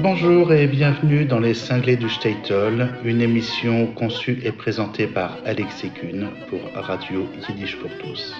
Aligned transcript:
Bonjour 0.00 0.52
et 0.52 0.68
bienvenue 0.68 1.24
dans 1.24 1.40
Les 1.40 1.54
Cinglés 1.54 1.96
du 1.96 2.08
Statel, 2.08 2.94
une 3.04 3.20
émission 3.20 3.88
conçue 3.88 4.38
et 4.44 4.52
présentée 4.52 5.08
par 5.08 5.38
Alexis 5.44 5.90
Kuhn 5.90 6.28
pour 6.48 6.60
Radio 6.74 7.26
Yiddish 7.48 7.76
pour 7.78 7.90
tous. 7.98 8.32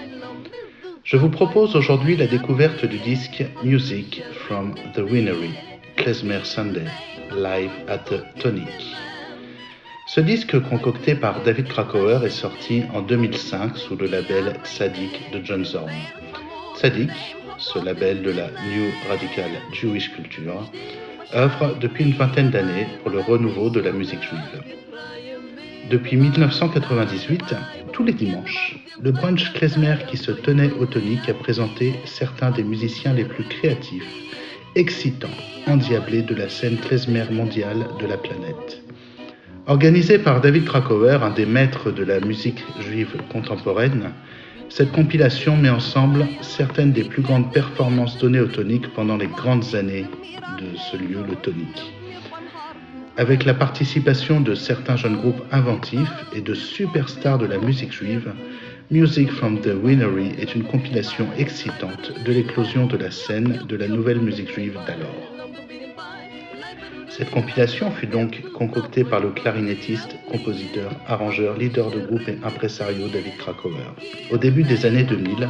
Je 1.03 1.17
vous 1.17 1.29
propose 1.29 1.75
aujourd'hui 1.75 2.15
la 2.15 2.27
découverte 2.27 2.85
du 2.85 2.97
disque 2.99 3.43
Music 3.61 4.23
from 4.45 4.73
the 4.95 4.99
Winery, 4.99 5.51
Klezmer 5.97 6.45
Sunday, 6.45 6.87
live 7.35 7.71
at 7.89 8.05
the 8.09 8.23
Tonic. 8.39 8.95
Ce 10.07 10.21
disque 10.21 10.57
concocté 10.69 11.13
par 11.13 11.43
David 11.43 11.67
Krakauer 11.67 12.23
est 12.25 12.29
sorti 12.29 12.83
en 12.93 13.01
2005 13.01 13.77
sous 13.77 13.97
le 13.97 14.07
label 14.07 14.55
Tzadik 14.63 15.31
de 15.33 15.43
John 15.43 15.65
Zorn. 15.65 15.91
Tzadik, 16.75 17.11
ce 17.57 17.83
label 17.83 18.21
de 18.21 18.31
la 18.31 18.47
New 18.47 18.91
Radical 19.09 19.51
Jewish 19.73 20.09
Culture, 20.13 20.71
œuvre 21.33 21.75
depuis 21.79 22.05
une 22.05 22.13
vingtaine 22.13 22.49
d'années 22.49 22.87
pour 23.01 23.11
le 23.11 23.19
renouveau 23.19 23.69
de 23.69 23.79
la 23.79 23.91
musique 23.91 24.23
juive. 24.23 24.63
Depuis 25.89 26.17
1998, 26.17 27.55
tous 27.93 28.03
les 28.03 28.13
dimanches, 28.13 28.77
le 29.01 29.11
brunch 29.11 29.53
klezmer 29.53 29.95
qui 30.07 30.17
se 30.17 30.31
tenait 30.31 30.71
au 30.79 30.85
tonique 30.85 31.29
a 31.29 31.33
présenté 31.33 31.93
certains 32.05 32.51
des 32.51 32.63
musiciens 32.63 33.13
les 33.13 33.25
plus 33.25 33.43
créatifs, 33.43 34.07
excitants, 34.75 35.27
endiablés 35.67 36.21
de 36.21 36.35
la 36.35 36.49
scène 36.49 36.77
klezmer 36.77 37.25
mondiale 37.31 37.87
de 37.99 38.05
la 38.05 38.17
planète. 38.17 38.83
Organisé 39.67 40.17
par 40.17 40.41
David 40.41 40.65
Krakauer, 40.65 41.23
un 41.23 41.31
des 41.31 41.45
maîtres 41.45 41.91
de 41.91 42.03
la 42.03 42.19
musique 42.19 42.63
juive 42.79 43.15
contemporaine, 43.31 44.11
cette 44.69 44.91
compilation 44.91 45.57
met 45.57 45.69
ensemble 45.69 46.27
certaines 46.41 46.91
des 46.91 47.03
plus 47.03 47.21
grandes 47.21 47.51
performances 47.51 48.17
données 48.17 48.39
au 48.39 48.47
tonique 48.47 48.93
pendant 48.93 49.17
les 49.17 49.27
grandes 49.27 49.75
années 49.75 50.05
de 50.57 50.77
ce 50.77 50.97
lieu, 50.97 51.23
le 51.27 51.35
tonique. 51.35 51.91
Avec 53.17 53.43
la 53.43 53.53
participation 53.53 54.39
de 54.39 54.55
certains 54.55 54.95
jeunes 54.95 55.17
groupes 55.17 55.43
inventifs 55.51 56.25
et 56.33 56.41
de 56.41 56.53
superstars 56.53 57.37
de 57.37 57.45
la 57.45 57.57
musique 57.57 57.91
juive, 57.91 58.31
Music 58.91 59.29
from 59.29 59.61
the 59.61 59.73
Winery 59.83 60.31
est 60.39 60.55
une 60.55 60.63
compilation 60.63 61.27
excitante 61.37 62.11
de 62.25 62.31
l'éclosion 62.31 62.87
de 62.87 62.97
la 62.97 63.11
scène 63.11 63.59
de 63.67 63.75
la 63.75 63.87
nouvelle 63.87 64.19
musique 64.19 64.51
juive 64.51 64.79
d'alors. 64.87 65.48
Cette 67.19 67.31
compilation 67.31 67.91
fut 67.91 68.07
donc 68.07 68.41
concoctée 68.53 69.03
par 69.03 69.19
le 69.19 69.31
clarinettiste, 69.31 70.15
compositeur, 70.31 70.89
arrangeur, 71.05 71.57
leader 71.57 71.91
de 71.91 71.99
groupe 71.99 72.25
et 72.29 72.37
impresario 72.45 73.09
David 73.09 73.35
Krakauer. 73.35 73.93
Au 74.31 74.37
début 74.37 74.63
des 74.63 74.85
années 74.85 75.03
2000, 75.03 75.49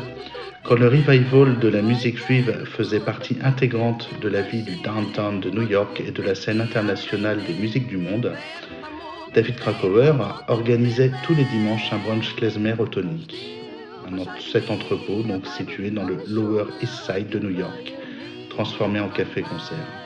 quand 0.63 0.79
le 0.79 0.87
revival 0.87 1.59
de 1.59 1.67
la 1.67 1.83
musique 1.83 2.17
juive 2.17 2.65
faisait 2.65 2.99
partie 2.99 3.37
intégrante 3.43 4.09
de 4.19 4.29
la 4.29 4.41
vie 4.41 4.63
du 4.63 4.77
downtown 4.77 5.39
de 5.41 5.51
New 5.51 5.69
York 5.69 6.01
et 6.03 6.09
de 6.09 6.23
la 6.23 6.33
scène 6.33 6.59
internationale 6.59 7.37
des 7.45 7.53
musiques 7.53 7.87
du 7.87 7.97
monde, 7.97 8.33
David 9.35 9.57
Krakauer 9.57 10.13
organisait 10.47 11.11
tous 11.21 11.35
les 11.35 11.45
dimanches 11.45 11.93
un 11.93 11.99
brunch 11.99 12.35
klezmer 12.35 12.73
au 12.79 12.87
tonique. 12.87 13.59
Cet 14.51 14.71
entrepôt, 14.71 15.21
donc 15.21 15.45
situé 15.45 15.91
dans 15.91 16.03
le 16.03 16.17
Lower 16.27 16.65
East 16.81 17.05
Side 17.05 17.29
de 17.29 17.37
New 17.37 17.55
York, 17.55 17.93
transformé 18.49 18.99
en 18.99 19.09
café-concert. 19.09 19.98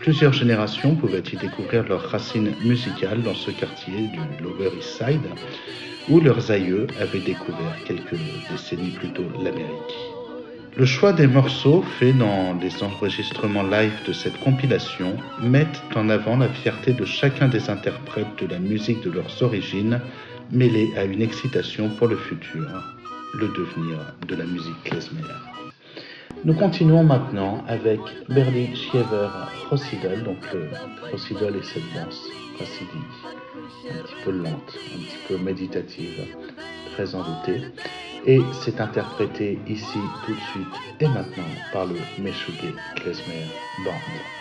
Plusieurs 0.00 0.32
générations 0.32 0.94
pouvaient 0.94 1.22
y 1.30 1.36
découvrir 1.36 1.86
leurs 1.86 2.08
racines 2.10 2.54
musicales 2.64 3.22
dans 3.22 3.34
ce 3.34 3.50
quartier 3.50 4.08
du 4.08 4.42
Lower 4.42 4.70
East 4.78 4.96
Side, 4.96 5.28
où 6.08 6.20
leurs 6.20 6.50
aïeux 6.50 6.86
avaient 6.98 7.20
découvert 7.20 7.76
quelques 7.86 8.16
décennies 8.50 8.92
plus 8.92 9.10
tôt 9.10 9.26
l'Amérique? 9.44 9.96
Le 10.78 10.86
choix 10.86 11.12
des 11.12 11.26
morceaux 11.26 11.82
faits 11.98 12.16
dans 12.16 12.54
les 12.54 12.82
enregistrements 12.82 13.62
live 13.62 13.92
de 14.06 14.14
cette 14.14 14.38
compilation 14.40 15.18
mettent 15.42 15.82
en 15.94 16.08
avant 16.08 16.38
la 16.38 16.48
fierté 16.48 16.94
de 16.94 17.04
chacun 17.04 17.48
des 17.48 17.68
interprètes 17.68 18.38
de 18.38 18.46
la 18.46 18.58
musique 18.58 19.02
de 19.02 19.10
leurs 19.10 19.42
origines, 19.42 20.00
mêlée 20.50 20.88
à 20.96 21.04
une 21.04 21.20
excitation 21.20 21.90
pour 21.90 22.08
le 22.08 22.16
futur, 22.16 22.66
le 23.34 23.48
devenir 23.48 23.98
de 24.26 24.34
la 24.34 24.44
musique 24.44 24.82
klezmer. 24.84 25.49
Nous 26.42 26.54
continuons 26.54 27.04
maintenant 27.04 27.62
avec 27.68 28.00
Berli 28.30 28.74
Schiever 28.74 29.28
Rossidol, 29.68 30.22
donc 30.22 30.38
le 30.54 30.70
Rossidol 31.10 31.56
et 31.56 31.62
cette 31.62 31.82
danse 31.94 32.28
Rossidi, 32.58 33.04
un 33.90 34.02
petit 34.02 34.14
peu 34.24 34.30
lente, 34.30 34.78
un 34.94 35.00
petit 35.00 35.18
peu 35.28 35.36
méditative, 35.36 36.34
très 36.94 37.14
envoûtée. 37.14 37.60
Et 38.26 38.40
c'est 38.62 38.80
interprété 38.80 39.58
ici 39.68 39.98
tout 40.24 40.32
de 40.32 40.40
suite 40.52 40.74
et 41.00 41.08
maintenant 41.08 41.44
par 41.74 41.84
le 41.84 41.96
Meshuggah 42.18 42.74
Klezmer 42.96 43.46
Band. 43.84 44.39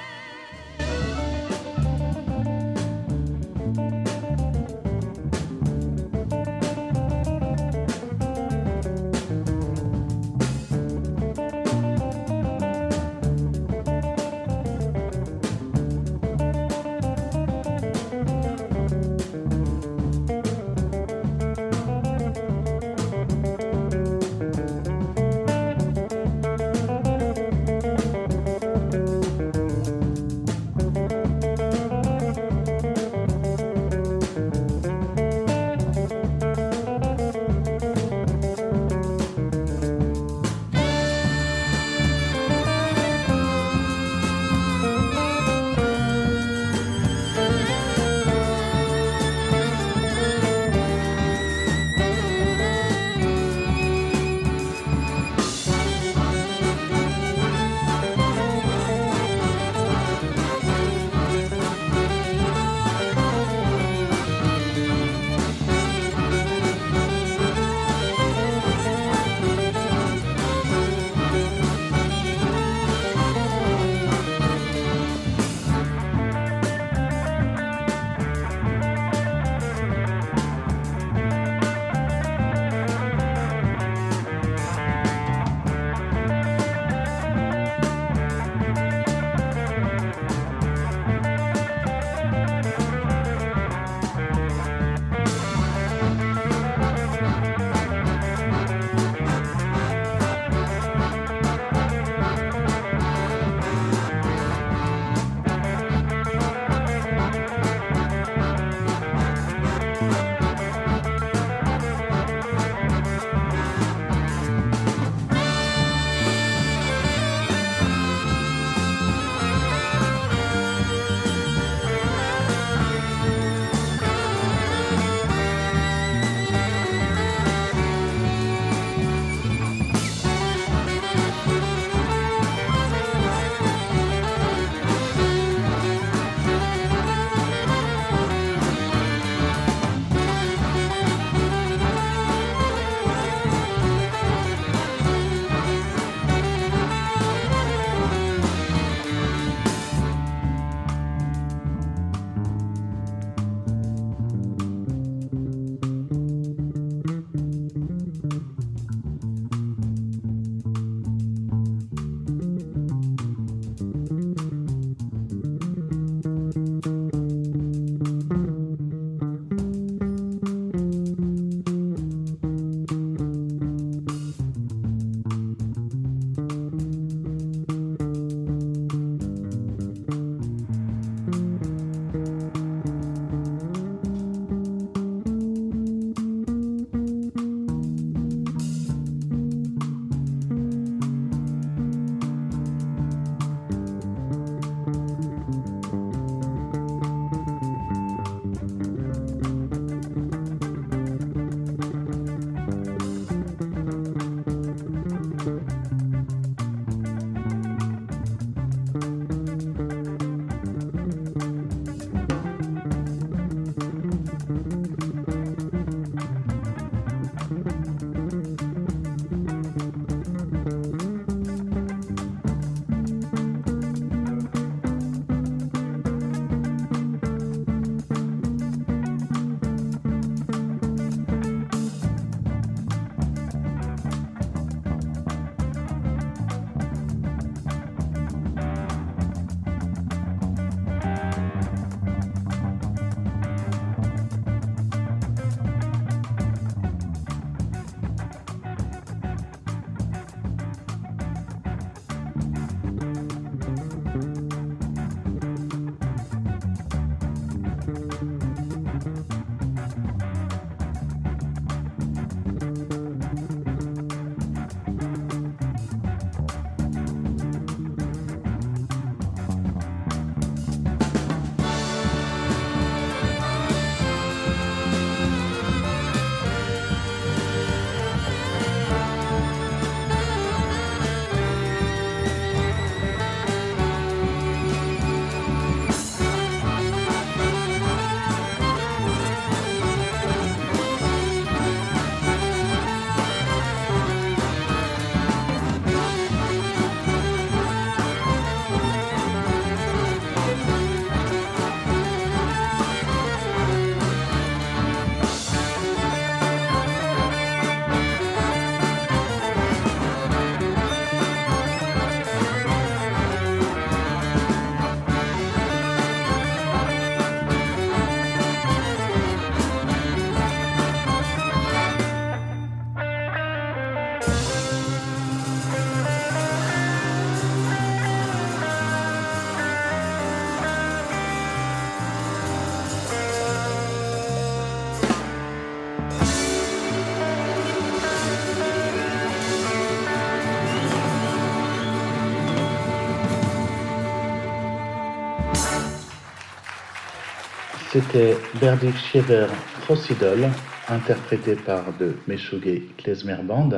C'était 348.00 348.38
Berdik 348.62 348.96
Schiever 348.96 349.48
Prosidol, 349.82 350.48
interprété 350.88 351.56
par 351.56 351.84
le 352.00 352.16
Meshuggah 352.28 352.80
Klezmer 352.98 353.40
Band. 353.44 353.72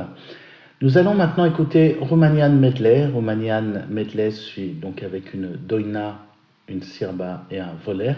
Nous 0.79 0.99
allons 0.99 1.15
maintenant 1.15 1.45
écouter 1.45 1.97
Romanian 1.99 2.51
Medley. 2.51 3.07
Romanian 3.07 3.87
Medley 3.89 4.29
suit 4.29 4.73
donc 4.73 5.01
avec 5.01 5.33
une 5.33 5.55
doina, 5.55 6.19
une 6.67 6.83
sirba 6.83 7.45
et 7.49 7.59
un 7.59 7.73
voler. 7.83 8.13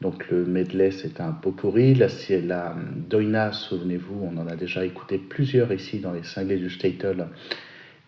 Donc 0.00 0.30
le 0.30 0.46
medley 0.46 0.90
c'est 0.90 1.20
un 1.20 1.32
pot 1.32 1.52
pourri. 1.52 1.94
La, 1.94 2.06
la 2.46 2.74
doina, 2.96 3.52
souvenez-vous, 3.52 4.30
on 4.32 4.38
en 4.38 4.46
a 4.46 4.56
déjà 4.56 4.86
écouté 4.86 5.18
plusieurs 5.18 5.70
ici 5.70 5.98
dans 5.98 6.12
les 6.12 6.22
cinglés 6.22 6.58
du 6.58 6.70
Statel. 6.70 7.26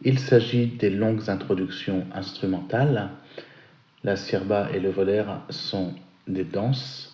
Il 0.02 0.18
s'agit 0.18 0.66
des 0.66 0.88
longues 0.88 1.28
introductions 1.28 2.06
instrumentales. 2.14 3.10
La 4.02 4.16
sirba 4.16 4.68
et 4.72 4.80
le 4.80 4.90
voler 4.90 5.25
sont 5.50 5.92
des 6.26 6.44
danses 6.44 7.12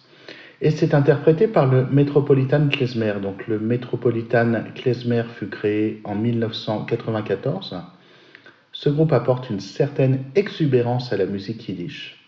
et 0.60 0.72
c'est 0.72 0.92
interprété 0.92 1.46
par 1.46 1.66
le 1.66 1.86
Metropolitan 1.86 2.68
Klezmer. 2.68 3.14
Donc 3.22 3.46
le 3.46 3.60
Metropolitan 3.60 4.64
Klezmer 4.74 5.22
fut 5.36 5.48
créé 5.48 6.00
en 6.02 6.16
1994. 6.16 7.76
Ce 8.72 8.88
groupe 8.88 9.12
apporte 9.12 9.50
une 9.50 9.60
certaine 9.60 10.24
exubérance 10.34 11.12
à 11.12 11.16
la 11.16 11.26
musique 11.26 11.68
yiddish. 11.68 12.24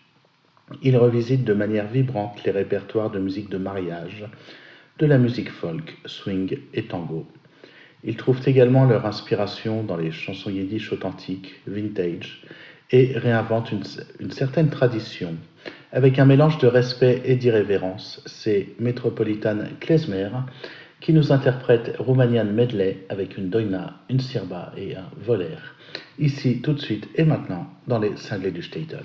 Il 0.82 0.96
revisite 0.96 1.44
de 1.44 1.54
manière 1.54 1.88
vibrante 1.88 2.44
les 2.44 2.52
répertoires 2.52 3.10
de 3.10 3.18
musique 3.18 3.50
de 3.50 3.58
mariage, 3.58 4.24
de 5.00 5.06
la 5.06 5.18
musique 5.18 5.50
folk, 5.50 5.98
swing 6.06 6.56
et 6.72 6.84
tango. 6.84 7.26
Ils 8.04 8.16
trouvent 8.16 8.46
également 8.46 8.84
leur 8.84 9.06
inspiration 9.06 9.82
dans 9.82 9.96
les 9.96 10.12
chansons 10.12 10.50
yiddish 10.50 10.92
authentiques, 10.92 11.60
vintage, 11.66 12.42
et 12.92 13.12
réinventent 13.18 13.72
une, 13.72 13.82
une 14.20 14.30
certaine 14.30 14.70
tradition 14.70 15.36
avec 15.92 16.18
un 16.18 16.24
mélange 16.24 16.58
de 16.58 16.66
respect 16.66 17.22
et 17.24 17.36
d'irrévérence. 17.36 18.22
C'est 18.26 18.68
Metropolitan 18.78 19.58
Klezmer 19.80 20.30
qui 21.00 21.12
nous 21.12 21.32
interprète 21.32 21.96
Romanian 21.98 22.44
Medley 22.44 23.06
avec 23.08 23.38
une 23.38 23.48
doina, 23.48 23.94
une 24.10 24.20
sirba 24.20 24.72
et 24.76 24.94
un 24.96 25.08
voler. 25.16 25.56
Ici, 26.18 26.60
tout 26.60 26.74
de 26.74 26.80
suite 26.80 27.08
et 27.14 27.24
maintenant, 27.24 27.66
dans 27.86 27.98
les 27.98 28.16
cinglés 28.16 28.50
du 28.50 28.62
Statel. 28.62 29.04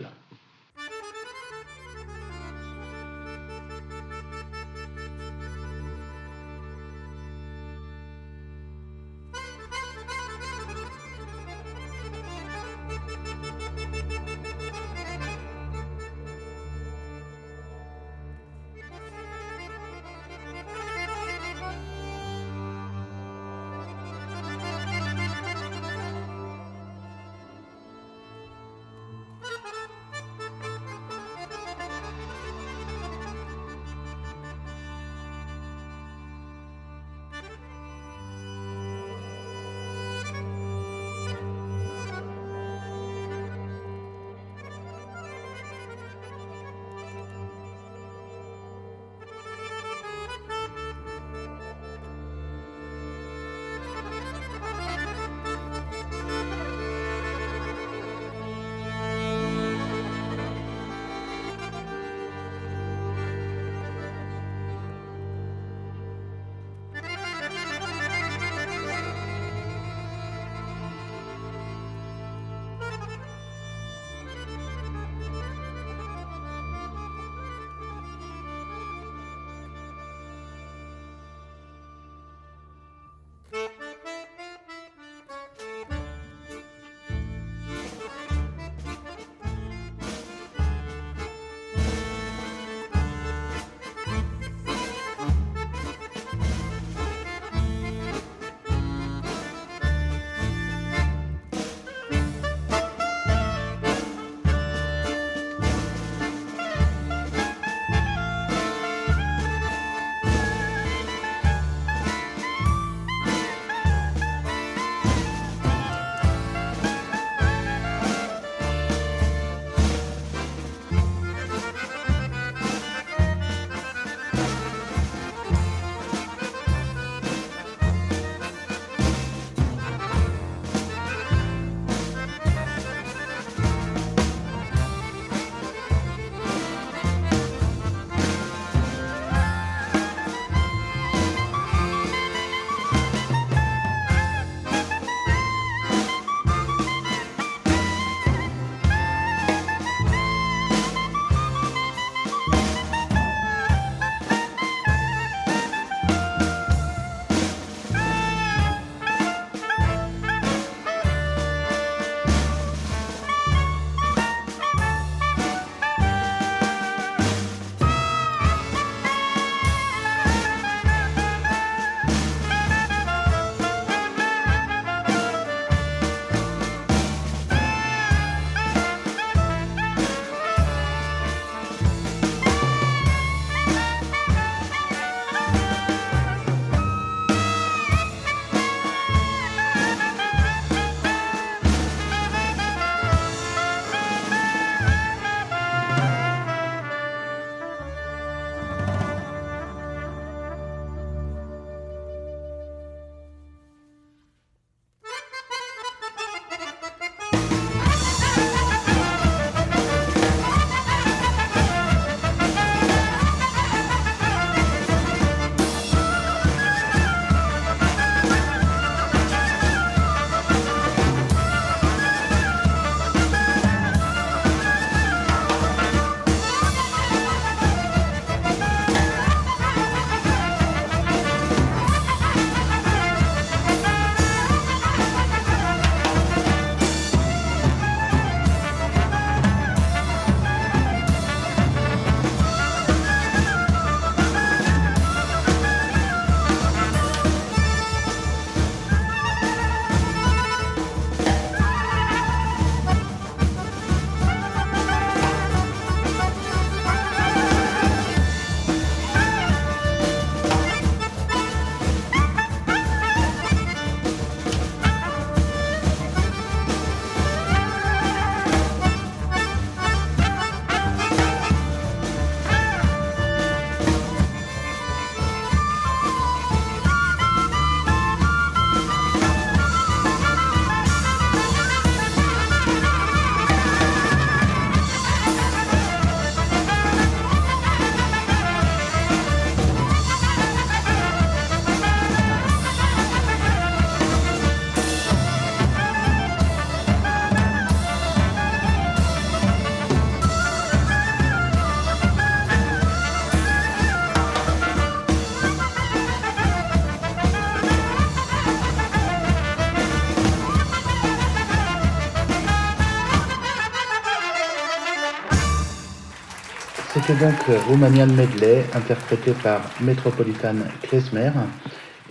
Donc 317.25 317.57
Romanian 317.67 318.05
Medley, 318.05 318.63
interprété 318.75 319.31
par 319.41 319.61
Metropolitan 319.81 320.57
Klezmer. 320.83 321.31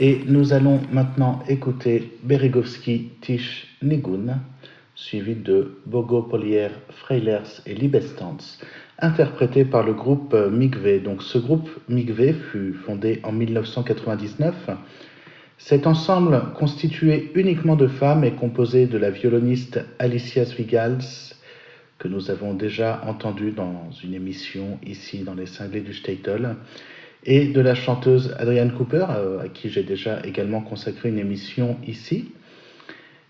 Et 0.00 0.22
nous 0.26 0.52
allons 0.52 0.80
maintenant 0.90 1.40
écouter 1.48 2.18
Beregovski 2.24 3.12
Tish 3.20 3.76
Nigun, 3.80 4.40
suivi 4.96 5.36
de 5.36 5.78
Bogo 5.86 6.22
Polier, 6.22 6.70
Freilers 6.90 7.62
et 7.64 7.74
Libestans, 7.74 8.58
interprété 8.98 9.64
par 9.64 9.84
le 9.84 9.92
groupe 9.94 10.34
Migve. 10.50 11.04
Donc 11.04 11.22
ce 11.22 11.38
groupe 11.38 11.70
Migve 11.88 12.34
fut 12.50 12.74
fondé 12.84 13.20
en 13.22 13.30
1999. 13.30 14.70
Cet 15.58 15.86
ensemble, 15.86 16.42
constitué 16.58 17.30
uniquement 17.36 17.76
de 17.76 17.86
femmes, 17.86 18.24
est 18.24 18.34
composé 18.34 18.86
de 18.86 18.98
la 18.98 19.10
violoniste 19.10 19.80
Alicia 20.00 20.44
Zwigals, 20.44 21.33
que 21.98 22.08
nous 22.08 22.30
avons 22.30 22.54
déjà 22.54 23.02
entendu 23.06 23.52
dans 23.52 23.90
une 24.02 24.14
émission 24.14 24.78
ici 24.84 25.22
dans 25.22 25.34
les 25.34 25.46
cinglés 25.46 25.80
du 25.80 25.94
Statel, 25.94 26.56
et 27.26 27.46
de 27.46 27.60
la 27.60 27.74
chanteuse 27.74 28.34
Adrienne 28.38 28.72
Cooper, 28.72 29.06
euh, 29.10 29.40
à 29.40 29.48
qui 29.48 29.70
j'ai 29.70 29.82
déjà 29.82 30.20
également 30.24 30.60
consacré 30.60 31.08
une 31.08 31.18
émission 31.18 31.78
ici. 31.86 32.32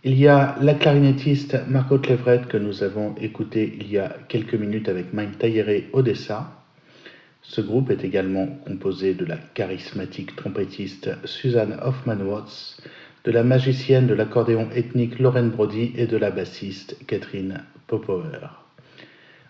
Il 0.02 0.18
y 0.18 0.28
a 0.28 0.56
la 0.60 0.74
clarinettiste 0.74 1.56
Margot 1.68 1.98
Clevret 1.98 2.42
que 2.48 2.58
nous 2.58 2.82
avons 2.82 3.14
écouté 3.16 3.78
il 3.80 3.90
y 3.90 3.98
a 3.98 4.14
quelques 4.28 4.54
minutes 4.54 4.88
avec 4.88 5.14
Mike 5.14 5.38
Tayere 5.38 5.84
Odessa. 5.92 6.50
Ce 7.40 7.60
groupe 7.60 7.90
est 7.90 8.04
également 8.04 8.46
composé 8.66 9.14
de 9.14 9.24
la 9.24 9.36
charismatique 9.36 10.34
trompettiste 10.36 11.10
Suzanne 11.24 11.78
Hoffman-Watts, 11.82 12.82
de 13.24 13.30
la 13.30 13.42
magicienne 13.42 14.06
de 14.06 14.14
l'accordéon 14.14 14.68
ethnique 14.74 15.18
Lauren 15.18 15.48
Brody 15.48 15.92
et 15.96 16.06
de 16.06 16.18
la 16.18 16.30
bassiste 16.30 16.96
Catherine 17.06 17.64
Popower. 17.86 18.48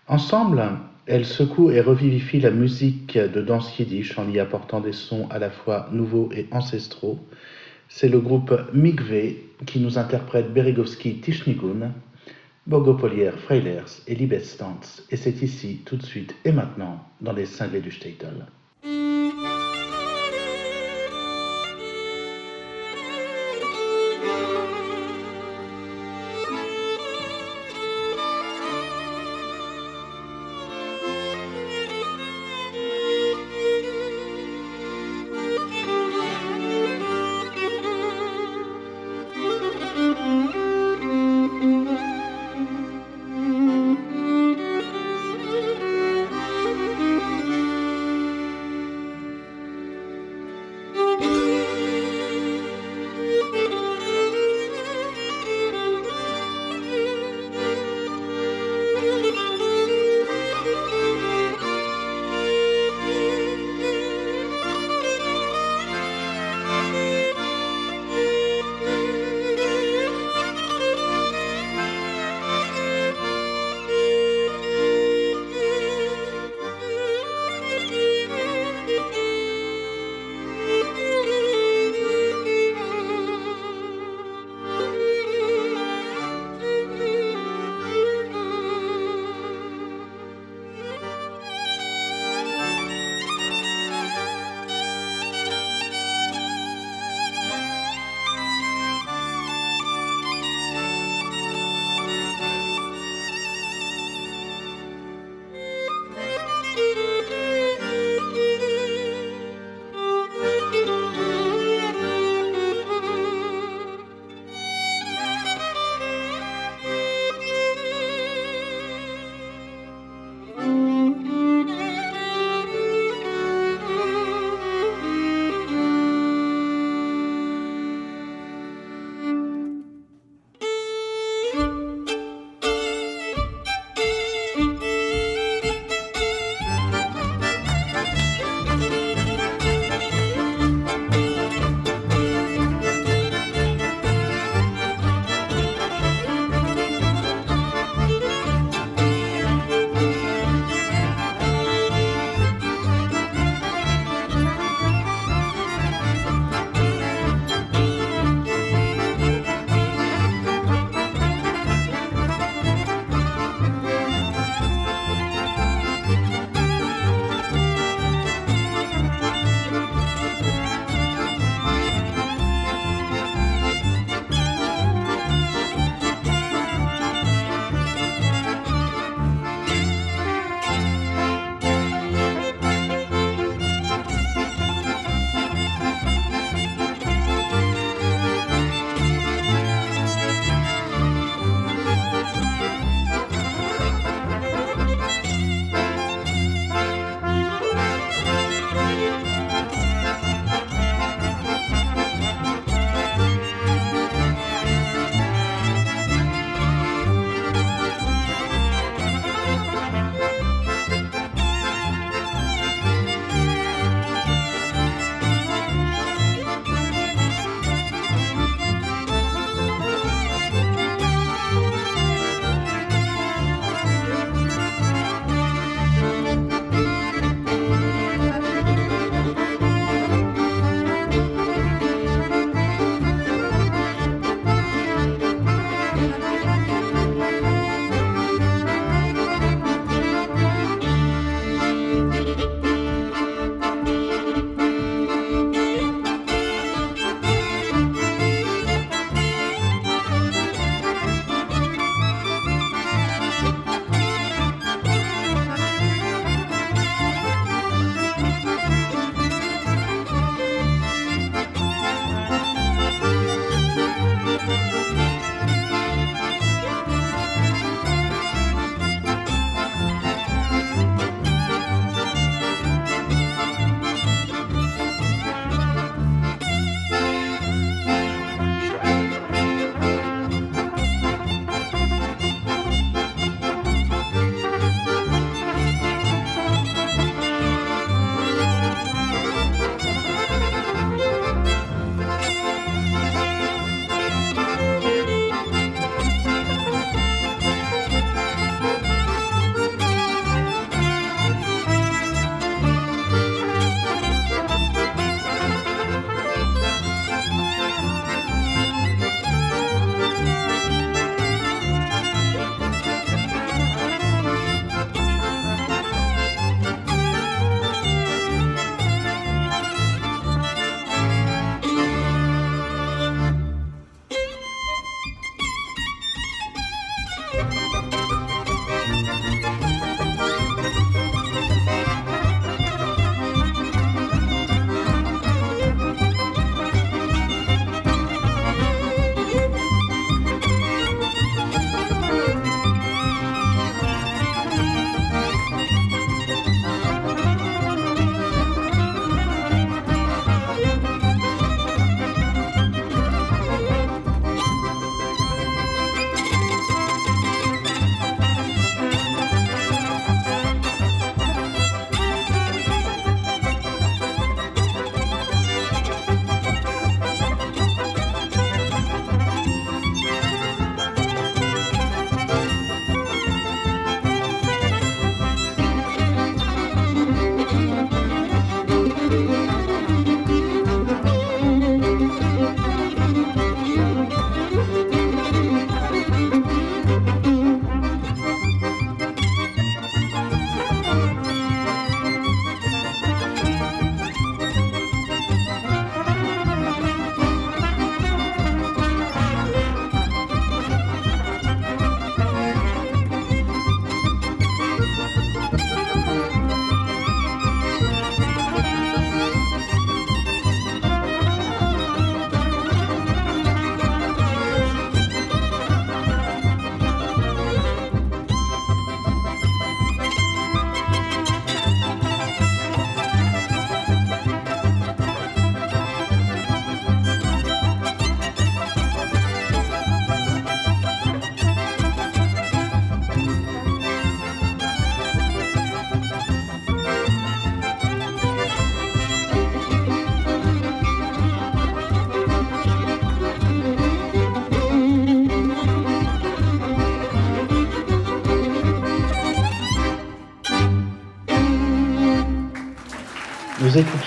Ensemble, 0.07 0.63
elles 1.07 1.25
secouent 1.25 1.71
et 1.71 1.81
revivifient 1.81 2.39
la 2.39 2.51
musique 2.51 3.17
de 3.17 3.41
danse 3.41 3.77
yiddish 3.77 4.17
en 4.17 4.29
y 4.29 4.39
apportant 4.39 4.79
des 4.79 4.93
sons 4.93 5.27
à 5.29 5.39
la 5.39 5.49
fois 5.49 5.89
nouveaux 5.91 6.29
et 6.33 6.47
ancestraux. 6.51 7.19
C'est 7.89 8.07
le 8.07 8.19
groupe 8.19 8.53
Migve 8.73 9.35
qui 9.65 9.79
nous 9.79 9.97
interprète 9.97 10.53
Berigovski 10.53 11.19
Tischnigun, 11.19 11.91
Bogopolier 12.67 13.31
Freilers 13.31 14.01
et 14.07 14.15
Libestans, 14.15 15.03
et 15.11 15.17
c'est 15.17 15.41
ici, 15.41 15.81
tout 15.85 15.97
de 15.97 16.03
suite 16.03 16.35
et 16.45 16.51
maintenant, 16.51 17.03
dans 17.21 17.33
les 17.33 17.45
cinglés 17.45 17.81
du 17.81 17.91
Statel. 17.91 18.45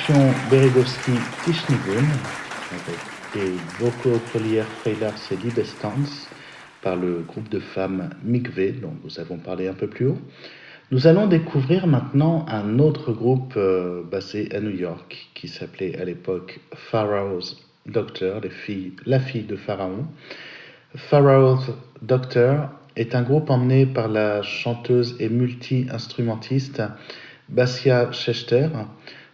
Nous 0.09 0.15
écoutions 0.15 0.35
Beredowski 0.51 1.13
Tischnigun 1.45 2.07
et 3.37 3.53
Boko 3.79 4.19
Polier 4.33 4.63
Freilars 4.63 5.13
Libestans 5.43 6.29
par 6.83 6.97
le 6.97 7.25
groupe 7.27 7.49
de 7.49 7.59
femmes 7.59 8.11
Migve, 8.23 8.81
dont 8.81 8.95
nous 9.05 9.21
avons 9.21 9.39
parlé 9.39 9.69
un 9.69 9.75
peu 9.75 9.87
plus 9.87 10.07
haut. 10.07 10.19
Nous 10.91 11.07
allons 11.07 11.27
découvrir 11.27 11.87
maintenant 11.87 12.47
un 12.49 12.79
autre 12.79 13.13
groupe 13.13 13.55
euh, 13.57 14.03
basé 14.03 14.55
à 14.55 14.61
New 14.61 14.75
York 14.75 15.31
qui 15.35 15.49
s'appelait 15.49 15.99
à 15.99 16.05
l'époque 16.05 16.61
Pharaoh's 16.75 17.57
Doctor, 17.87 18.41
la 19.05 19.21
fille 19.21 19.45
de 19.45 19.57
Pharaon. 19.57 20.07
Pharaoh's 20.95 21.71
Doctor 22.03 22.71
est 22.97 23.15
un 23.15 23.23
groupe 23.23 23.51
emmené 23.51 23.85
par 23.85 24.09
la 24.09 24.43
chanteuse 24.43 25.17
et 25.19 25.29
multi-instrumentiste 25.29 26.83
Basia 27.49 28.13
Schechter. 28.13 28.69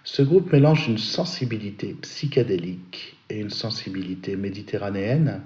Ce 0.07 0.21
groupe 0.21 0.53
mélange 0.53 0.87
une 0.87 0.99
sensibilité 0.99 1.97
psychédélique 2.03 3.17
et 3.31 3.41
une 3.41 3.49
sensibilité 3.49 4.37
méditerranéenne. 4.37 5.41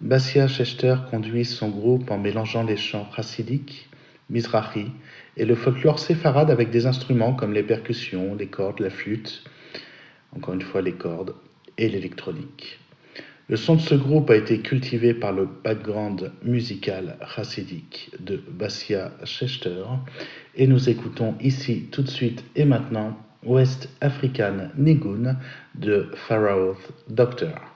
Basia 0.00 0.48
Schechter 0.48 0.96
conduit 1.08 1.44
son 1.44 1.68
groupe 1.68 2.10
en 2.10 2.18
mélangeant 2.18 2.64
les 2.64 2.76
chants 2.76 3.08
chassidiques, 3.14 3.88
mizrahi 4.30 4.86
et 5.36 5.44
le 5.44 5.54
folklore 5.54 6.00
séfarade 6.00 6.50
avec 6.50 6.70
des 6.70 6.86
instruments 6.86 7.34
comme 7.34 7.52
les 7.52 7.62
percussions, 7.62 8.34
les 8.34 8.48
cordes, 8.48 8.80
la 8.80 8.90
flûte, 8.90 9.44
encore 10.36 10.54
une 10.54 10.62
fois 10.62 10.82
les 10.82 10.94
cordes, 10.94 11.36
et 11.78 11.88
l'électronique. 11.88 12.80
Le 13.48 13.56
son 13.56 13.76
de 13.76 13.80
ce 13.80 13.94
groupe 13.94 14.28
a 14.30 14.36
été 14.36 14.58
cultivé 14.58 15.14
par 15.14 15.32
le 15.32 15.46
background 15.62 16.32
musical 16.42 17.16
chassidique 17.36 18.10
de 18.18 18.42
Basia 18.50 19.12
Schechter 19.22 19.84
et 20.56 20.66
nous 20.66 20.88
écoutons 20.88 21.36
ici 21.40 21.88
tout 21.92 22.02
de 22.02 22.10
suite 22.10 22.42
et 22.56 22.64
maintenant 22.64 23.16
West 23.44 23.86
African 24.02 24.72
Nigun 24.76 25.36
de 25.78 26.16
Pharaoh 26.28 26.76
Doctor. 27.12 27.73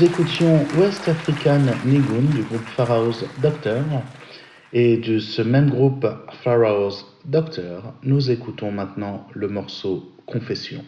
Nous 0.00 0.06
écoutions 0.06 0.64
West 0.78 1.06
African 1.08 1.60
Nigun 1.84 2.22
du 2.34 2.42
groupe 2.42 2.64
Pharaoh's 2.74 3.22
Doctor 3.42 3.82
et 4.72 4.96
de 4.96 5.18
ce 5.18 5.42
même 5.42 5.68
groupe 5.68 6.06
Pharaoh's 6.42 7.04
Doctor, 7.26 7.92
nous 8.02 8.30
écoutons 8.30 8.70
maintenant 8.72 9.26
le 9.34 9.48
morceau 9.48 10.10
Confession. 10.24 10.82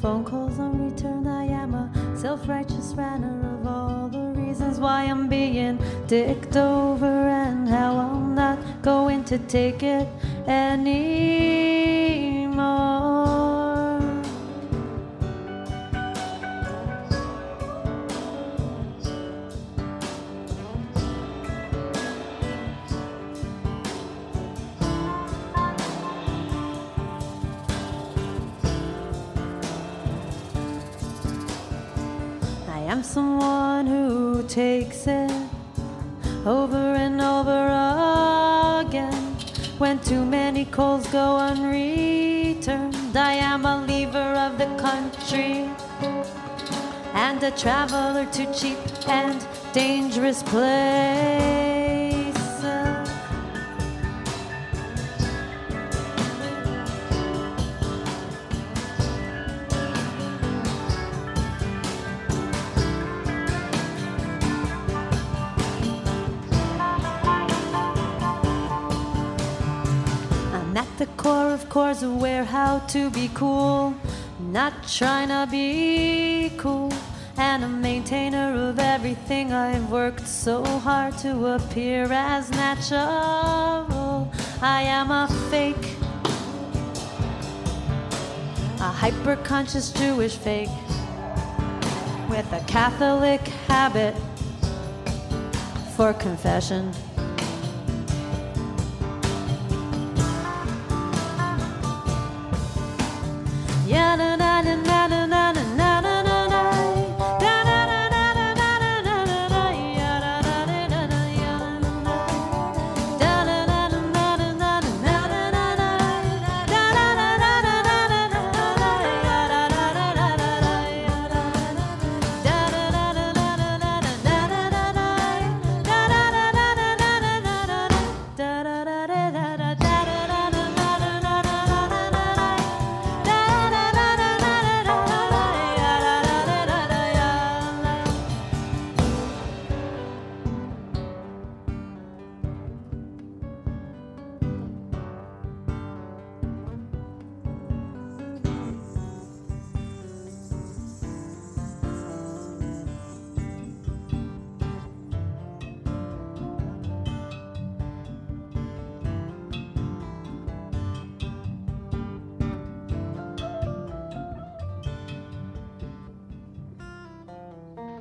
Phone 0.00 0.24
calls 0.24 0.58
unreturned, 0.58 1.28
I 1.28 1.44
am 1.44 1.74
a 1.74 2.16
self 2.16 2.48
righteous 2.48 2.94
runner 2.96 3.58
of 3.60 3.66
all 3.66 4.08
the 4.08 4.40
reasons 4.40 4.80
why 4.80 5.02
I'm 5.02 5.28
being 5.28 5.78
dicked 6.06 6.56
over 6.56 7.06
and 7.06 7.68
how 7.68 7.98
I'm 7.98 8.34
not 8.34 8.58
going 8.80 9.24
to 9.24 9.36
take 9.36 9.82
it 9.82 10.08
anymore. 10.46 11.79
And 47.42 47.54
a 47.54 47.56
traveler 47.56 48.26
to 48.26 48.52
cheap 48.52 48.78
and 49.08 49.46
dangerous 49.72 50.42
place. 50.42 52.36
I'm 70.52 70.76
at 70.76 70.86
the 70.98 71.06
core 71.16 71.52
of 71.52 71.68
course, 71.68 72.02
aware 72.02 72.44
how 72.44 72.80
to 72.88 73.10
be 73.10 73.30
cool. 73.34 73.94
Not 74.40 74.72
trying 74.88 75.28
to 75.28 75.46
be 75.50 76.50
cool. 76.56 76.90
And 77.42 77.64
a 77.64 77.68
maintainer 77.68 78.68
of 78.68 78.78
everything 78.78 79.50
I've 79.50 79.90
worked 79.90 80.28
so 80.28 80.62
hard 80.62 81.16
to 81.18 81.54
appear 81.54 82.06
as 82.12 82.50
natural. 82.50 84.30
I 84.60 84.82
am 84.82 85.10
a 85.10 85.26
fake, 85.48 85.96
a 88.78 88.92
hyper 88.92 89.36
conscious 89.36 89.90
Jewish 89.90 90.36
fake 90.36 90.68
with 92.28 92.46
a 92.52 92.62
Catholic 92.66 93.40
habit 93.66 94.14
for 95.96 96.12
confession. 96.12 96.92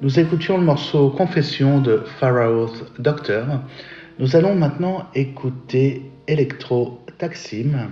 Nous 0.10 0.20
écoutions 0.20 0.58
le 0.58 0.64
morceau 0.64 1.12
Confession 1.12 1.82
de 1.82 1.98
Pharaoh's 2.20 2.84
Doctor. 2.98 3.46
Nous 4.18 4.36
allons 4.36 4.56
maintenant 4.56 5.08
écouter 5.14 6.02
Electro 6.26 7.06
Taksim. 7.20 7.92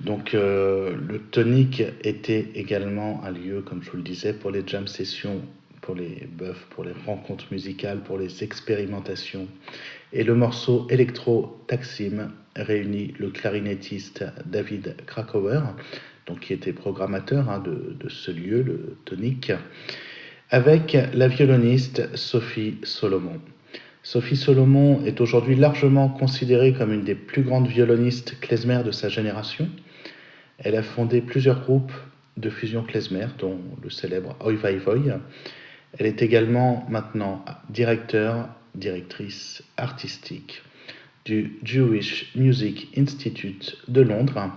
Donc 0.00 0.32
euh, 0.32 0.96
le 1.06 1.18
tonique 1.18 1.82
était 2.04 2.48
également 2.54 3.22
un 3.22 3.32
lieu, 3.32 3.60
comme 3.60 3.82
je 3.82 3.90
vous 3.90 3.98
le 3.98 4.02
disais, 4.02 4.32
pour 4.32 4.50
les 4.50 4.66
jam 4.66 4.86
sessions, 4.86 5.42
pour 5.82 5.94
les 5.94 6.26
buffs, 6.38 6.66
pour 6.70 6.84
les 6.84 6.94
rencontres 7.04 7.44
musicales, 7.50 8.00
pour 8.00 8.16
les 8.16 8.42
expérimentations. 8.42 9.46
Et 10.14 10.24
le 10.24 10.34
morceau 10.34 10.86
Electro 10.88 11.62
Taksim 11.66 12.30
réunit 12.56 13.12
le 13.18 13.28
clarinettiste 13.28 14.24
David 14.46 14.96
Krakauer, 15.04 15.60
donc 16.24 16.40
qui 16.40 16.54
était 16.54 16.72
programmateur 16.72 17.50
hein, 17.50 17.58
de, 17.58 17.94
de, 18.00 18.08
ce 18.08 18.30
lieu, 18.30 18.62
le 18.62 18.96
tonique, 19.04 19.52
avec 20.52 20.98
la 21.14 21.28
violoniste 21.28 22.14
Sophie 22.14 22.76
Solomon. 22.82 23.40
Sophie 24.02 24.36
Solomon 24.36 25.02
est 25.06 25.22
aujourd'hui 25.22 25.56
largement 25.56 26.10
considérée 26.10 26.74
comme 26.74 26.92
une 26.92 27.04
des 27.04 27.14
plus 27.14 27.42
grandes 27.42 27.68
violonistes 27.68 28.38
klezmer 28.38 28.82
de 28.84 28.90
sa 28.90 29.08
génération. 29.08 29.66
Elle 30.58 30.76
a 30.76 30.82
fondé 30.82 31.22
plusieurs 31.22 31.62
groupes 31.62 31.92
de 32.36 32.50
fusion 32.50 32.82
klezmer, 32.82 33.28
dont 33.38 33.58
le 33.82 33.88
célèbre 33.88 34.36
Oi 34.44 34.52
Vai 34.56 34.76
Voi. 34.76 35.20
Elle 35.98 36.06
est 36.06 36.20
également 36.20 36.86
maintenant 36.90 37.42
directeur, 37.70 38.46
directrice 38.74 39.62
artistique 39.78 40.62
du 41.24 41.58
Jewish 41.62 42.32
Music 42.34 42.88
Institute 42.96 43.76
de 43.88 44.00
Londres. 44.00 44.50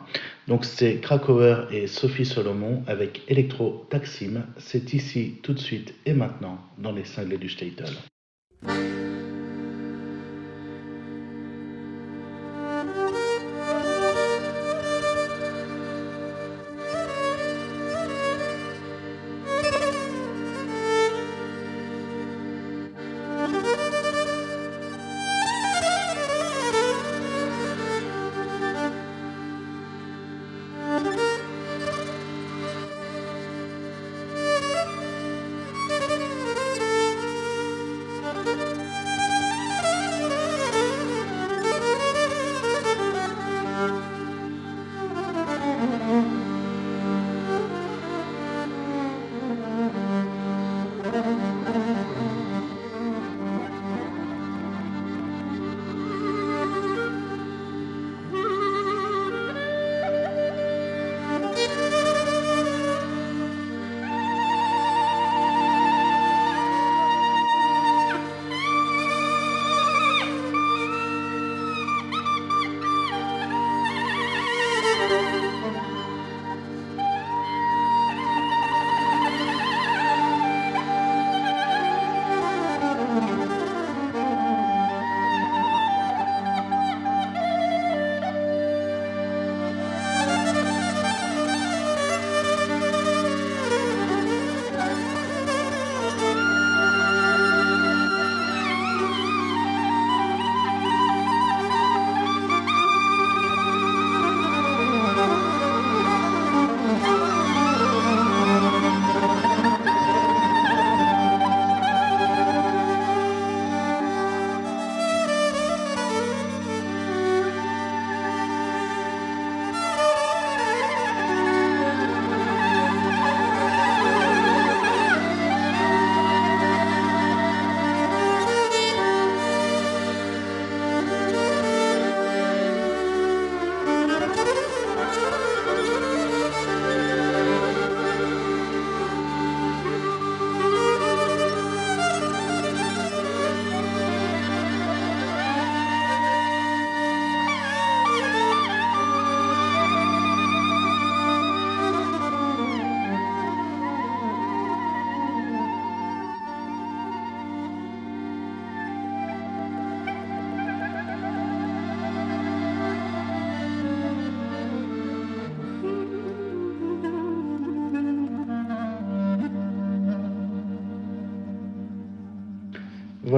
Donc 0.47 0.65
c'est 0.65 0.97
Krakauer 0.97 1.67
et 1.71 1.87
Sophie 1.87 2.25
Solomon 2.25 2.83
avec 2.87 3.23
Electro 3.27 3.85
Taksim. 3.89 4.43
C'est 4.57 4.93
ici, 4.93 5.39
tout 5.43 5.53
de 5.53 5.59
suite 5.59 5.93
et 6.05 6.13
maintenant 6.13 6.59
dans 6.77 6.91
les 6.91 7.05
cinglés 7.05 7.37
du 7.37 7.49
Statel. 7.49 7.93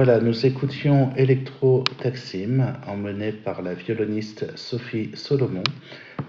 Voilà, 0.00 0.20
nous 0.20 0.46
écoutions 0.46 1.10
Electro 1.16 1.82
Taksim, 2.00 2.76
emmené 2.86 3.32
par 3.32 3.62
la 3.62 3.74
violoniste 3.74 4.56
Sophie 4.56 5.10
Solomon, 5.14 5.64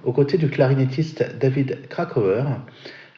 aux 0.03 0.11
côtés 0.11 0.39
du 0.39 0.49
clarinettiste 0.49 1.37
David 1.39 1.87
Krakauer. 1.87 2.45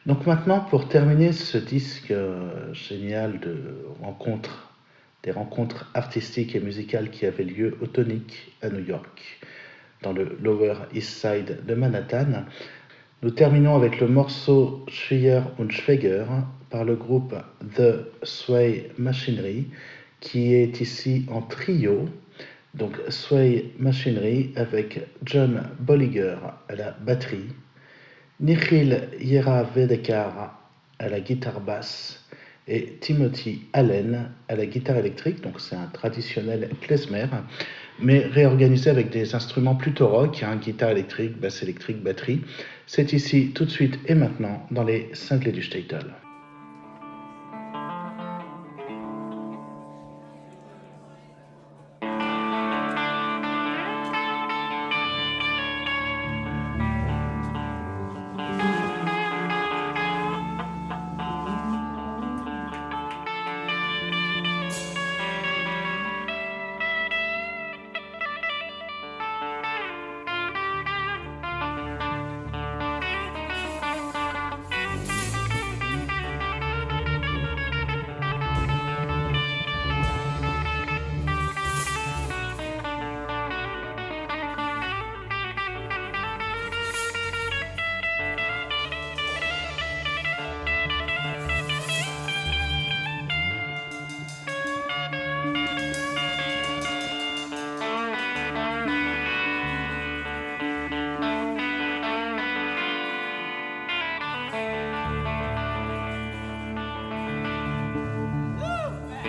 Donc 0.04 0.26
maintenant, 0.26 0.60
pour 0.60 0.88
terminer 0.88 1.32
ce 1.32 1.56
disque 1.56 2.10
euh, 2.10 2.70
génial 2.74 3.40
de 3.40 3.56
rencontres, 4.02 4.74
des 5.22 5.30
rencontres 5.30 5.90
artistiques 5.94 6.54
et 6.54 6.60
musicales 6.60 7.08
qui 7.08 7.24
avaient 7.24 7.44
lieu 7.44 7.78
au 7.80 7.86
Tonic 7.86 8.52
à 8.60 8.68
New 8.68 8.84
York, 8.84 9.40
dans 10.02 10.12
le 10.12 10.36
Lower 10.42 10.74
East 10.92 11.12
Side 11.12 11.64
de 11.66 11.74
Manhattan, 11.74 12.44
nous 13.22 13.30
terminons 13.30 13.74
avec 13.74 14.00
le 14.00 14.06
morceau 14.06 14.84
Schwier 14.86 15.40
und 15.58 15.70
Schweiger 15.70 16.26
par 16.68 16.84
le 16.84 16.96
groupe 16.96 17.34
The 17.74 18.04
Sway 18.22 18.90
Machinery 18.98 19.68
qui 20.22 20.54
est 20.54 20.80
ici 20.80 21.26
en 21.28 21.42
trio. 21.42 22.08
Donc 22.74 22.96
Sway 23.10 23.66
Machinery 23.78 24.52
avec 24.56 25.00
John 25.24 25.68
Bolliger 25.78 26.36
à 26.70 26.74
la 26.74 26.92
batterie, 26.92 27.50
Nikhil 28.40 29.08
Yeravedekar 29.20 30.58
à 30.98 31.08
la 31.08 31.20
guitare 31.20 31.60
basse 31.60 32.24
et 32.66 32.96
Timothy 33.00 33.64
Allen 33.74 34.30
à 34.48 34.56
la 34.56 34.64
guitare 34.64 34.96
électrique. 34.96 35.42
Donc 35.42 35.60
c'est 35.60 35.76
un 35.76 35.88
traditionnel 35.92 36.70
klezmer, 36.80 37.26
mais 38.00 38.20
réorganisé 38.20 38.88
avec 38.88 39.10
des 39.10 39.34
instruments 39.34 39.74
plutôt 39.74 40.08
rock, 40.08 40.42
hein, 40.42 40.56
guitare 40.56 40.92
électrique, 40.92 41.38
basse 41.38 41.62
électrique, 41.62 42.02
batterie. 42.02 42.40
C'est 42.86 43.12
ici 43.12 43.50
tout 43.54 43.66
de 43.66 43.70
suite 43.70 43.98
et 44.06 44.14
maintenant 44.14 44.66
dans 44.70 44.84
les 44.84 45.10
cinglés 45.12 45.52
du 45.52 45.62
Statel. 45.62 46.06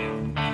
you. 0.04 0.53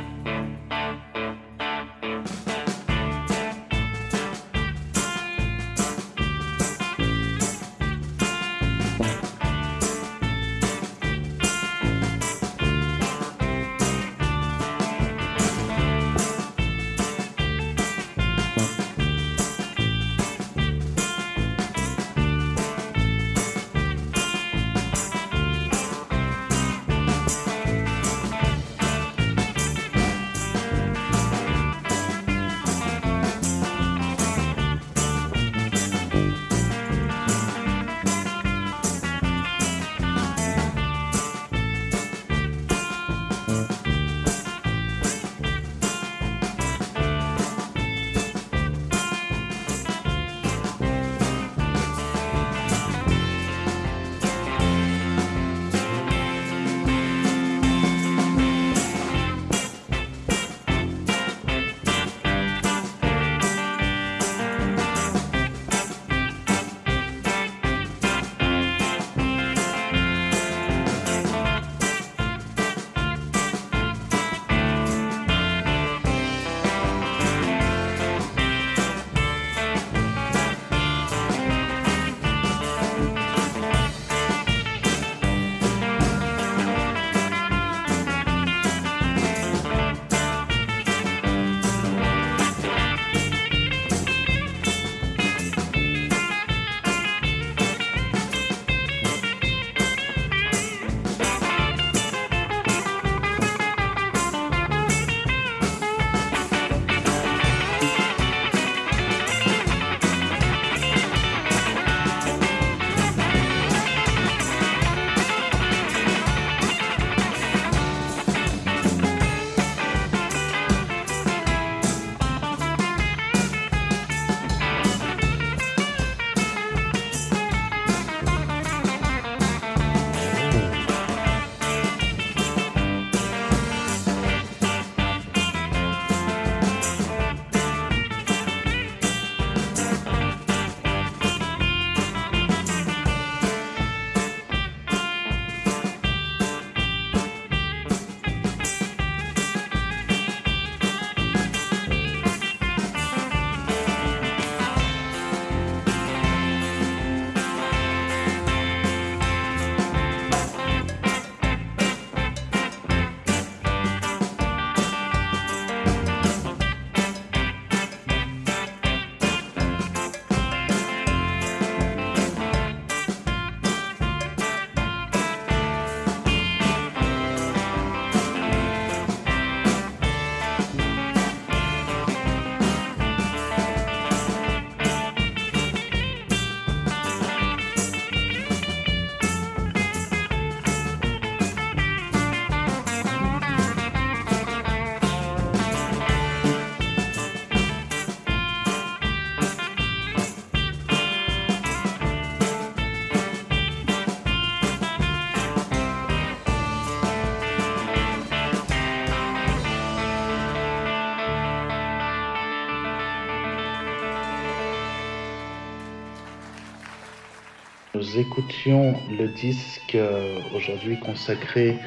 Nous 218.09 218.19
écoutions 218.19 218.95
le 219.09 219.27
disque 219.27 219.95
euh, 219.95 220.39
aujourd'hui 220.55 220.97
consacré 220.99 221.77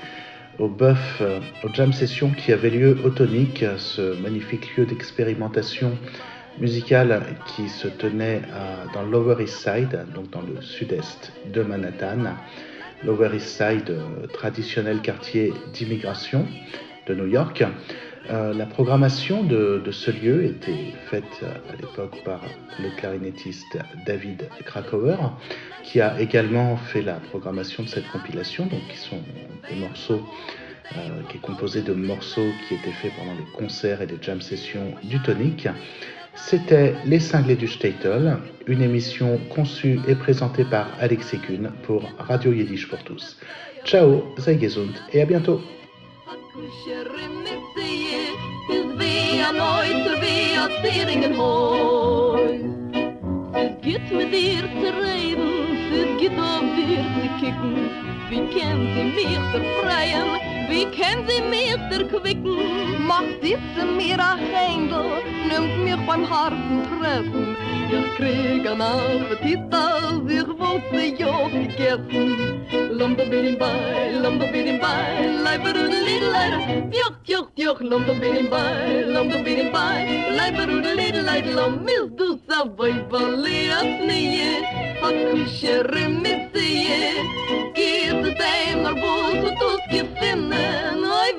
au 0.59 0.69
bœuf, 0.69 1.19
euh, 1.21 1.41
aux 1.65 1.73
jam 1.73 1.93
sessions 1.93 2.31
qui 2.31 2.53
avaient 2.53 2.71
lieu 2.71 2.99
au 3.05 3.11
Tonic, 3.11 3.65
ce 3.79 4.21
magnifique 4.21 4.77
lieu 4.77 4.85
d'expérimentation 4.85 5.97
musicale 6.59 7.23
qui 7.47 7.69
se 7.69 7.89
tenait 7.89 8.43
dans 8.93 9.03
Lower 9.03 9.43
East 9.43 9.57
Side, 9.57 10.05
donc 10.15 10.31
dans 10.31 10.43
le 10.43 10.61
sud-est 10.61 11.33
de 11.53 11.63
Manhattan. 11.63 12.35
Lower 13.05 13.31
East 13.35 13.49
Side, 13.49 13.97
traditionnel 14.33 15.01
quartier 15.01 15.53
d'immigration 15.73 16.47
de 17.07 17.15
New 17.15 17.27
York. 17.27 17.65
Euh, 18.31 18.55
la 18.55 18.67
programmation 18.67 19.43
de, 19.43 19.83
ce 19.91 20.11
lieu 20.11 20.45
était 20.45 20.93
faite 21.11 21.43
à 21.43 21.77
l'époque 21.77 22.23
par 22.25 22.41
le 22.79 22.91
clarinettiste 22.97 23.79
David 24.07 24.49
Krakauer, 24.65 25.17
qui 25.83 26.01
a 26.01 26.21
également 26.21 26.77
fait 26.77 27.03
la 27.03 27.15
programmation 27.15 27.83
de 27.83 27.89
cette 27.89 28.09
compilation, 28.09 28.67
donc 28.67 28.81
qui 28.89 28.97
sont 28.97 29.21
des 29.69 29.75
morceaux, 29.77 30.23
euh, 30.97 31.23
qui 31.29 31.39
est 31.39 31.41
composé 31.41 31.83
de 31.83 31.93
morceaux 31.93 32.51
qui 32.69 32.75
étaient 32.75 32.93
faits 32.93 33.13
pendant 33.19 33.35
les 33.35 33.59
concerts 33.59 34.03
et 34.03 34.07
les 34.07 34.19
jam 34.21 34.41
sessions 34.41 34.95
du 35.03 35.21
Tonic. 35.21 35.69
C'était 36.35 36.95
Les 37.05 37.21
Cinglés 37.21 37.57
du 37.57 37.69
Statel, 37.69 38.39
une 38.67 38.83
émission 38.83 39.39
conçue 39.51 39.99
et 40.09 40.15
présentée 40.15 40.65
par 40.65 40.89
Alexis 41.01 41.39
Kuhn 41.39 41.71
pour 41.83 42.09
Radio 42.19 42.53
Yiddish 42.53 42.89
pour 42.89 43.03
tous. 43.05 43.37
Ciao, 43.85 44.23
sei 44.39 44.59
gesund 44.59 44.95
et 45.13 45.21
à 45.21 45.27
bientôt. 45.27 45.61
Nooit 49.51 50.07
er 50.07 50.21
weer 50.21 50.61
als 50.61 50.81
teringen 50.83 51.35
hooi. 51.35 52.61
Het 53.53 53.73
geht 53.81 54.13
mit 54.13 54.33
dir 54.33 54.65
zu 54.81 54.89
reden, 55.03 55.51
es 55.93 56.21
geht 56.21 56.39
auf 56.39 56.67
dir 56.77 57.05
zu 57.15 57.29
kicken. 57.41 57.91
Wie 58.31 58.47
können 58.55 58.89
sie 58.95 59.05
mich 59.05 59.39
befreien, 59.53 60.29
wie 60.69 60.87
können 60.97 61.29
sie 61.29 61.43
mich 61.51 61.99
erquicken? 61.99 63.07
Macht 63.07 63.43
diese 63.43 63.85
mir 63.85 64.19
ein 64.19 64.39
Händel, 64.39 65.23
nimmt 65.49 65.85
mich 65.85 66.07
beim 66.07 66.29
harten 66.31 66.83
Treffen. 66.89 67.57
wir 67.93 68.05
kriegen 68.17 68.81
appetit 68.81 69.75
als 69.75 70.31
ich 70.39 70.49
wollte 70.61 71.01
jog 71.23 71.53
gegessen. 71.53 72.65
Lomdo 72.99 73.25
bilim 73.31 73.59
bei, 73.59 74.13
lomdo 74.23 74.47
bilim 74.53 74.79
leib 74.81 75.45
leiber 75.45 75.75
und 75.85 75.95
lidleid, 76.07 76.55
joch, 77.01 77.17
joch, 77.25 77.49
joch, 77.57 77.79
binnenbij, 77.79 78.21
bilim 78.21 78.49
bei, 78.51 79.05
lomdo 79.15 79.39
bilim 79.45 79.71
bei, 79.73 80.07
leiber 80.39 80.69
und 80.73 80.87
lidleid, 80.99 81.47
lom 81.57 81.85
mis 81.85 82.07
du 82.17 82.39
savoi 82.49 82.95
baliat 83.11 83.91
nie, 84.09 84.63
hat 85.03 85.19
mit 86.23 86.43
sie, 86.55 86.87
gibt 87.75 88.39
dem 88.41 88.87
arbus 88.87 89.41
und 89.49 89.63
uns 89.71 89.85
gefinnen, 89.91 91.05
oi 91.21 91.32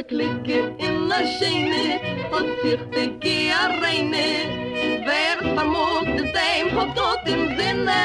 a 0.00 0.02
klicke 0.02 0.58
in 0.78 1.12
a 1.12 1.20
scheine 1.34 2.00
hat 2.32 2.48
sich 2.62 2.82
de 2.94 3.04
gea 3.22 3.62
reine. 3.82 4.28
Wer 5.06 5.36
vermog 5.56 6.06
de 6.16 6.24
zeim 6.34 6.68
hot 6.76 6.90
tot 6.96 7.28
im 7.32 7.42
sinne 7.56 8.04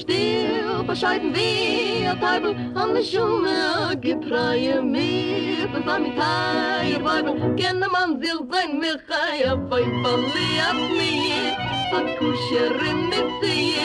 Still 0.00 0.82
bescheiden 0.88 1.30
wie 1.36 2.06
a 2.12 2.14
Teibel 2.22 2.52
an 2.74 2.94
de 2.94 3.02
Schumme 3.10 3.60
gepreie 4.00 4.82
mir 4.94 5.68
bis 5.72 5.86
am 5.94 6.04
Teil 6.18 6.98
Weibel 7.04 7.34
kenne 7.60 7.88
man 7.94 8.10
sich 8.22 8.42
sein 8.50 8.72
Michai 8.82 9.38
a 9.52 9.54
Feifalli 9.68 10.50
ab 10.68 10.80
mir 10.98 11.52
a 11.98 12.00
Kuscherin 12.18 13.00
mit 13.12 13.28
sie 13.40 13.76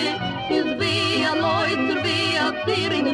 is 0.58 0.70
wie 0.80 1.26
a 1.32 1.34
Leuter 1.44 2.00
wie 2.06 2.38
a 2.46 2.48
Tier 2.66 2.92
in 3.00 3.08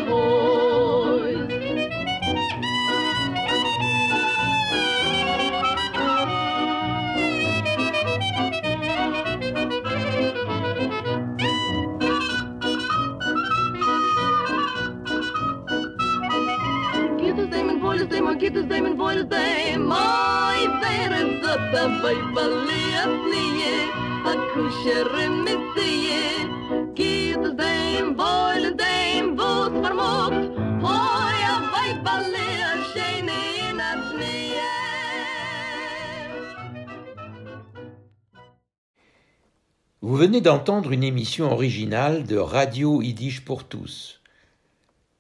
Vous 40.02 40.18
venez 40.18 40.42
d'entendre 40.42 40.92
une 40.92 41.04
émission 41.04 41.52
originale 41.52 42.26
de 42.26 42.38
Radio 42.38 43.02
Yiddish 43.02 43.46
pour 43.46 43.64
tous. 43.64 44.22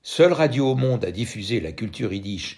Seule 0.02 0.34
radio 0.34 0.72
au 0.72 0.76
monde 0.76 1.06
à 1.06 1.12
diffuser 1.12 1.62
la 1.62 1.72
culture 1.72 2.12
yiddish 2.12 2.58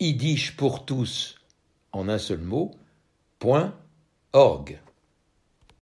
www.yiddishpourtous 0.00 1.34
en 1.92 2.08
un 2.08 2.18
seul 2.18 2.38
mot, 2.38 2.78
.org. 4.32 4.80